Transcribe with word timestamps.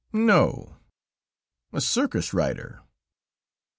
"No; 0.13 0.77
a 1.71 1.79
circus 1.79 2.33
rider." 2.33 2.81